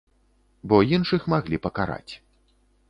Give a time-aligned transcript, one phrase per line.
[0.71, 2.13] Бо іншых маглі пакараць.